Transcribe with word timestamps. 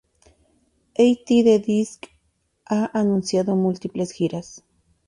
At 0.97 1.25
The 1.27 1.59
Disco 1.63 2.07
ha 2.65 2.89
anunciado 2.91 3.55
múltiples 3.55 4.11
giras. 4.13 4.63